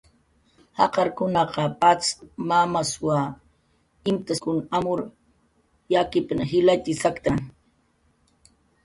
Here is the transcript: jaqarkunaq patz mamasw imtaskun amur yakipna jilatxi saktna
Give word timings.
jaqarkunaq 0.77 1.51
patz 1.81 2.05
mamasw 2.47 3.03
imtaskun 4.09 4.57
amur 4.77 4.99
yakipna 5.93 6.43
jilatxi 6.51 6.93
saktna 7.01 7.33